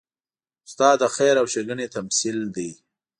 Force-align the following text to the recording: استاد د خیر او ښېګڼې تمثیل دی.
استاد 0.67 0.97
د 1.01 1.03
خیر 1.15 1.35
او 1.41 1.45
ښېګڼې 1.53 1.87
تمثیل 1.95 2.37
دی. 2.55 2.71